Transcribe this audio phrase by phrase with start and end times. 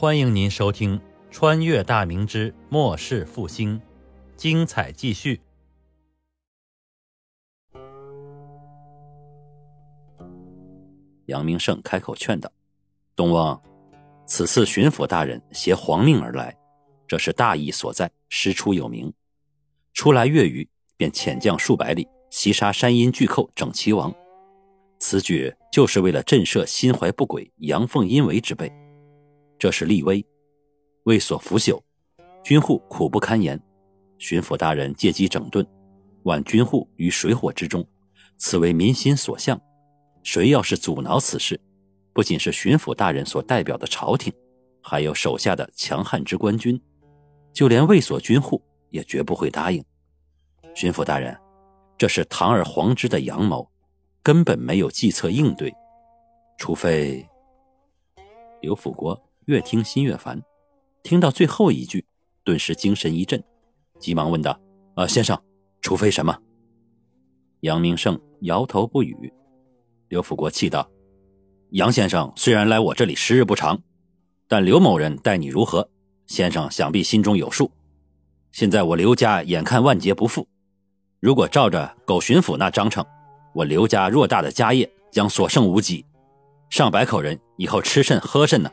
[0.00, 0.96] 欢迎您收听
[1.28, 3.80] 《穿越大明之末世复兴》，
[4.36, 5.40] 精彩继续。
[11.26, 12.48] 杨明胜开口劝道
[13.16, 13.60] ：“东翁，
[14.24, 16.56] 此次巡抚大人携皇命而来，
[17.08, 19.12] 这是大义所在，师出有名。
[19.94, 24.14] 初来粤语，便遣将数百里，袭杀山阴巨寇整齐王。
[25.00, 28.72] 此举就是为了震慑心怀不轨、阳奉阴违之辈。”
[29.58, 30.24] 这是立威，
[31.04, 31.82] 为所腐朽，
[32.44, 33.60] 军户苦不堪言。
[34.18, 35.66] 巡抚大人借机整顿，
[36.22, 37.86] 挽军户于水火之中，
[38.36, 39.60] 此为民心所向。
[40.22, 41.60] 谁要是阻挠此事，
[42.12, 44.32] 不仅是巡抚大人所代表的朝廷，
[44.82, 46.80] 还有手下的强悍之官军，
[47.52, 49.84] 就连卫所军户也绝不会答应。
[50.74, 51.36] 巡抚大人，
[51.96, 53.68] 这是堂而皇之的阳谋，
[54.22, 55.74] 根本没有计策应对，
[56.58, 57.26] 除非
[58.60, 59.20] 刘辅国。
[59.48, 60.42] 越听心越烦，
[61.02, 62.04] 听到最后一句，
[62.44, 63.42] 顿时精神一振，
[63.98, 64.60] 急忙问道
[64.94, 65.42] ：“啊，先生，
[65.80, 66.38] 除非什么？”
[67.60, 69.32] 杨明胜摇头不语。
[70.08, 70.86] 刘辅国气道
[71.72, 73.80] ：“杨先生虽然来我这里时日不长，
[74.46, 75.88] 但刘某人待你如何，
[76.26, 77.72] 先生想必心中有数。
[78.52, 80.46] 现在我刘家眼看万劫不复，
[81.20, 83.02] 如果照着狗巡抚那章程，
[83.54, 86.04] 我刘家偌大的家业将所剩无几，
[86.68, 88.70] 上百口人以后吃甚喝甚呢？”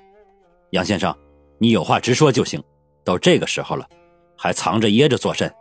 [0.72, 1.16] 杨先生，
[1.58, 2.62] 你有话直说就行。
[3.04, 3.88] 都这个时候了，
[4.36, 5.54] 还藏着掖着做甚？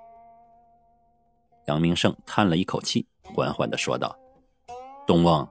[1.67, 4.19] 杨明胜叹了一口气，缓缓的说道
[5.07, 5.47] ：“东翁，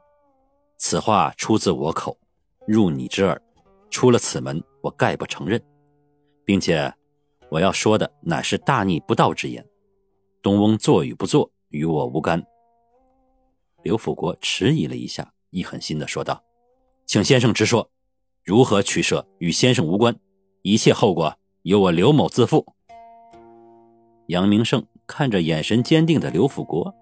[0.75, 2.17] 此话出自我口，
[2.67, 3.39] 入你之耳，
[3.91, 5.63] 出了此门，我概不承认，
[6.43, 6.91] 并且
[7.49, 9.63] 我要说的乃是大逆不道之言。
[10.41, 12.43] 东翁做与不做，与我无干。”
[13.83, 16.43] 刘辅国迟疑了一下，一狠心的说道
[17.05, 17.87] ：“请先生直说。”
[18.43, 20.13] 如何取舍与先生无关，
[20.63, 22.65] 一切后果由我刘某自负。
[24.27, 26.93] 杨明胜看着眼神坚定的刘辅国，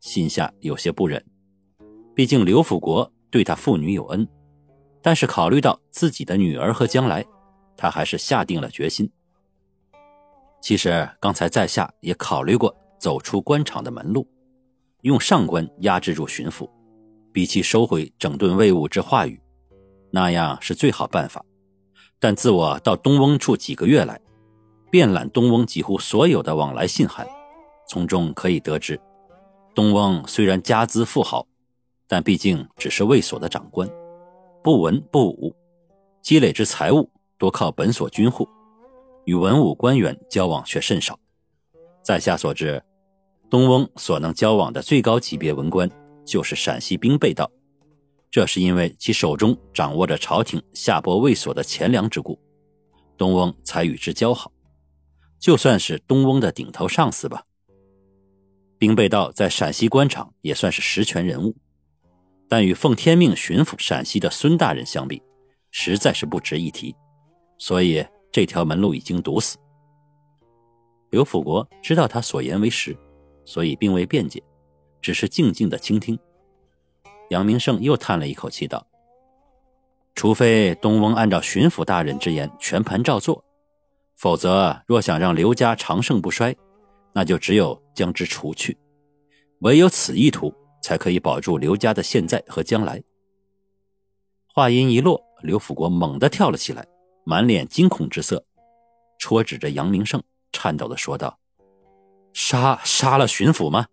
[0.00, 1.24] 心下有些不忍。
[2.14, 4.28] 毕竟刘辅国对他父女有恩，
[5.00, 7.24] 但是考虑到自己的女儿和将来，
[7.78, 9.10] 他还是下定了决心。
[10.60, 14.28] 其实刚才在下也考虑过走出官场的门路，
[15.00, 16.68] 用上官压制住巡抚，
[17.32, 19.40] 比其收回整顿卫务之话语。
[20.10, 21.44] 那样是最好办法，
[22.18, 24.20] 但自我到东翁处几个月来，
[24.90, 27.26] 遍览东翁几乎所有的往来信函，
[27.88, 29.00] 从中可以得知，
[29.74, 31.46] 东翁虽然家资富豪，
[32.08, 33.88] 但毕竟只是卫所的长官，
[34.62, 35.54] 不文不武，
[36.20, 38.48] 积累之财物多靠本所军户，
[39.24, 41.18] 与文武官员交往却甚少。
[42.02, 42.82] 在下所知，
[43.48, 45.88] 东翁所能交往的最高级别文官，
[46.24, 47.50] 就是陕西兵备道。
[48.30, 52.38] 这是因为其手中掌握着朝廷下拨卫所的钱粮之故，
[53.16, 54.52] 东翁才与之交好，
[55.40, 57.44] 就算是东翁的顶头上司吧。
[58.78, 61.56] 兵备道在陕西官场也算是实权人物，
[62.48, 65.20] 但与奉天命巡抚陕西的孙大人相比，
[65.72, 66.94] 实在是不值一提，
[67.58, 69.58] 所以这条门路已经堵死。
[71.10, 72.96] 刘辅国知道他所言为实，
[73.44, 74.40] 所以并未辩解，
[75.02, 76.16] 只是静静的倾听。
[77.30, 78.84] 杨明胜又叹了一口气，道
[80.16, 83.44] ：“除非东翁按照巡抚大人之言全盘照做，
[84.16, 86.56] 否则若想让刘家长盛不衰，
[87.12, 88.76] 那就只有将之除去。
[89.60, 90.52] 唯有此意图，
[90.82, 93.00] 才可以保住刘家的现在和将来。”
[94.52, 96.84] 话音一落，刘辅国猛地跳了起来，
[97.24, 98.44] 满脸惊恐之色，
[99.20, 100.20] 戳指着杨明胜，
[100.50, 101.38] 颤抖地说道
[102.34, 103.86] ：“杀杀了巡抚吗？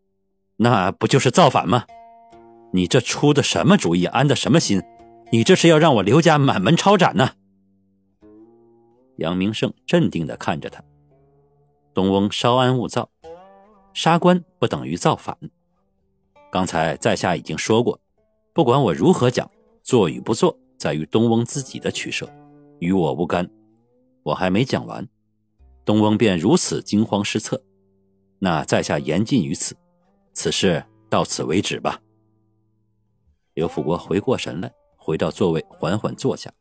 [0.55, 1.85] 那不就是造反吗？”
[2.71, 4.81] 你这出的什么主意，安的什么心？
[5.31, 7.31] 你这是要让我刘家满门抄斩呢？
[9.17, 10.83] 杨明胜镇定的看着他，
[11.93, 13.09] 东翁稍安勿躁，
[13.93, 15.37] 杀官不等于造反。
[16.51, 17.99] 刚才在下已经说过，
[18.53, 19.49] 不管我如何讲，
[19.83, 22.29] 做与不做，在于东翁自己的取舍，
[22.79, 23.49] 与我无干。
[24.23, 25.07] 我还没讲完，
[25.83, 27.59] 东翁便如此惊慌失措，
[28.39, 29.75] 那在下言尽于此，
[30.33, 31.99] 此事到此为止吧。
[33.57, 36.53] 刘辅国回过神来，回到座位，缓缓坐下，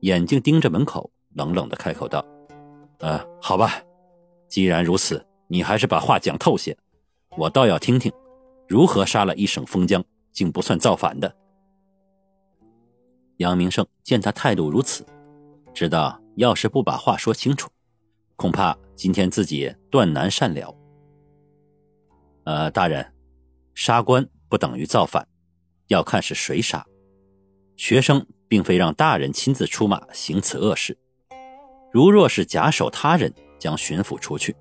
[0.00, 2.24] 眼睛盯着门口，冷冷的开口道
[3.00, 3.82] ：“呃，好吧，
[4.48, 6.74] 既然如此，你还是把话讲透些，
[7.36, 8.10] 我倒要听听，
[8.66, 10.02] 如何杀了一省封疆，
[10.32, 11.36] 竟不算造反的。”
[13.36, 15.04] 杨明胜见他态度如此，
[15.74, 17.68] 知道要是不把话说清楚，
[18.36, 20.74] 恐怕今天自己断难善了。
[22.44, 23.12] 呃，大人，
[23.74, 25.28] 杀官不等于造反。
[25.92, 26.84] 要看是谁杀，
[27.76, 30.96] 学生并非让大人亲自出马行此恶事，
[31.92, 34.54] 如若是假手他人，将巡抚除去；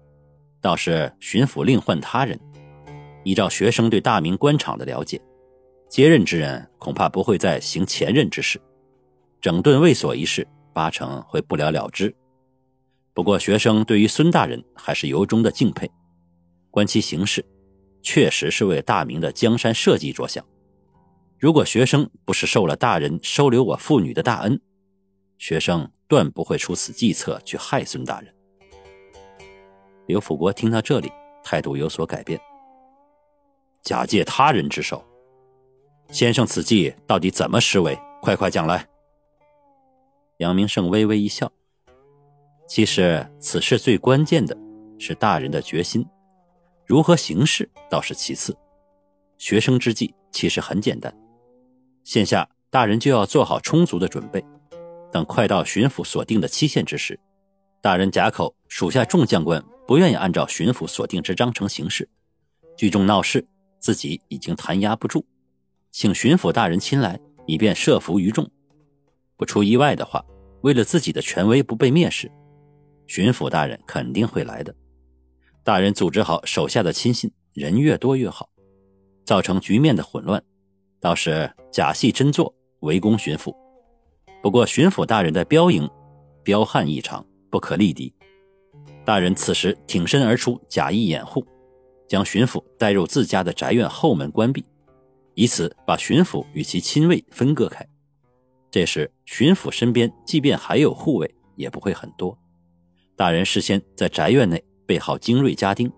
[0.60, 2.38] 倒是巡抚另换他人，
[3.24, 5.22] 依照学生对大明官场的了解，
[5.88, 8.60] 接任之人恐怕不会再行前任之事，
[9.40, 12.14] 整顿卫所一事八成会不了了之。
[13.14, 15.90] 不过，学生对于孙大人还是由衷的敬佩，
[16.70, 17.46] 观其行事，
[18.02, 20.46] 确实是为大明的江山社稷着想。
[21.42, 24.62] 如果学生不是受了大人收留我父女的大恩，
[25.40, 28.32] 学生断不会出此计策去害孙大人。
[30.06, 31.12] 刘辅国听到这里，
[31.44, 32.40] 态度有所改变。
[33.82, 35.04] 假借他人之手，
[36.12, 37.98] 先生此计到底怎么施为？
[38.22, 38.88] 快快讲来。
[40.38, 41.52] 杨明胜微微一笑。
[42.68, 44.56] 其实此事最关键的
[45.00, 46.06] 是大人的决心，
[46.86, 48.56] 如何行事倒是其次。
[49.40, 51.12] 学生之计其实很简单。
[52.04, 54.44] 现下大人就要做好充足的准备，
[55.12, 57.20] 等快到巡抚所定的期限之时，
[57.82, 62.10] 大人假口属下众将官不愿意按照巡抚所定之章程行事，
[62.78, 63.46] 聚众闹事，
[63.80, 65.26] 自己已经弹压不住，
[65.92, 68.50] 请巡抚大人亲来，以便设伏于众。
[69.38, 70.24] 不出意外的话，
[70.62, 72.32] 为了自己的权威不被蔑视，
[73.08, 74.74] 巡抚大人肯定会来的。
[75.64, 78.50] 大人组织好手下的亲信，人越多越好，
[79.26, 80.44] 造成局面的混乱。
[81.02, 83.54] 倒是假戏真做，围攻巡抚。
[84.42, 85.90] 不过巡抚大人的标营
[86.44, 88.14] 彪悍异常，不可力敌。
[89.04, 91.44] 大人此时挺身而出，假意掩护，
[92.08, 94.64] 将巡抚带入自家的宅院后门关闭，
[95.34, 97.86] 以此把巡抚与其亲卫分割开。
[98.70, 102.38] 这时巡抚身边即便还有护卫，也不会很多。
[103.16, 105.92] 大人事先在宅院内备好精锐家丁，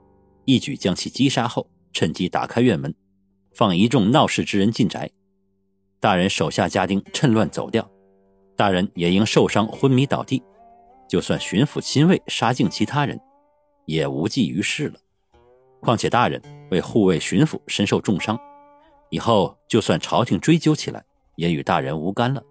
[0.46, 2.94] 一举将其击杀后，趁机打开院门。
[3.54, 5.10] 放一众闹事之人进宅，
[6.00, 7.88] 大人手下家丁趁乱走掉，
[8.56, 10.42] 大人也因受伤昏迷倒地。
[11.08, 13.20] 就算巡抚亲卫杀尽其他人，
[13.86, 14.96] 也无济于事了。
[15.80, 16.42] 况且大人
[16.72, 18.40] 为护卫巡抚身受重伤，
[19.12, 21.04] 以后就算朝廷追究起来，
[21.36, 22.42] 也与大人无干了。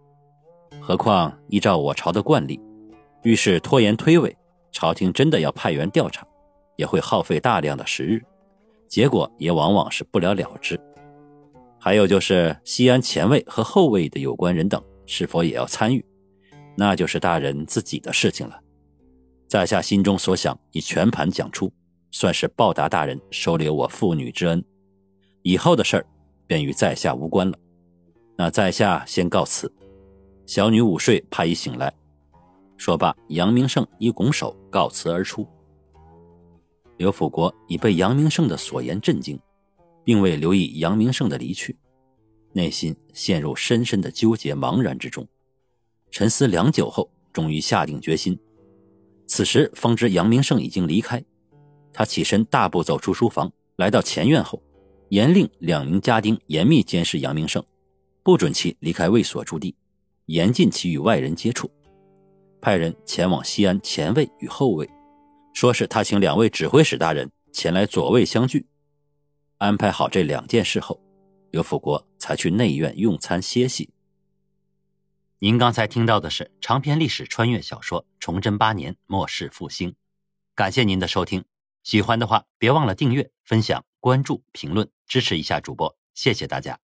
[0.81, 2.60] 何况依照我朝的惯例，
[3.25, 4.32] 遇事拖延推诿，
[4.70, 6.25] 朝廷真的要派员调查，
[6.76, 8.22] 也会耗费大量的时日，
[8.87, 10.78] 结果也往往是不了了之。
[11.84, 16.05] 还有就是西安前卫和后卫的有关人等是否也要参与，
[16.76, 18.56] 那就是大人自己的事情了。
[19.49, 21.73] 在下心中所想已全盘讲出，
[22.12, 24.64] 算是报答大人收留我父女之恩。
[25.43, 26.06] 以后的事儿
[26.46, 27.58] 便与在下无关了。
[28.37, 29.70] 那在下先告辞。
[30.46, 31.93] 小女午睡，怕已醒来。
[32.76, 35.44] 说罢，杨明胜一拱手告辞而出。
[36.96, 39.37] 刘辅国已被杨明胜的所言震惊。
[40.04, 41.76] 并未留意杨明胜的离去，
[42.52, 45.26] 内心陷入深深的纠结茫然之中。
[46.10, 48.38] 沉思良久后，终于下定决心。
[49.26, 51.25] 此时方知杨明胜已经离开，
[51.93, 54.62] 他起身大步走出书房，来到前院后，
[55.08, 57.64] 严令两名家丁严密监视杨明胜，
[58.22, 59.75] 不准其离开卫所驻地，
[60.26, 61.70] 严禁其与外人接触。
[62.60, 64.88] 派人前往西安前卫与后卫，
[65.55, 68.66] 说是他请两位指挥使大人前来左卫相聚。
[69.62, 71.00] 安排好这两件事后，
[71.52, 73.90] 刘辅国才去内院用餐歇息。
[75.38, 79.90] 您刚才听到的是长篇历史穿越小说《崇祯八年末世复兴》，
[80.56, 81.44] 感谢您的收听。
[81.84, 86.81] 喜欢的话，别忘了订阅、分享、关注、评论，支持一下主播，谢谢大家。